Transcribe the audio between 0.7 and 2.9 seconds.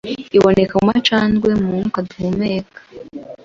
mu macandwe, mu mwuka duhumeka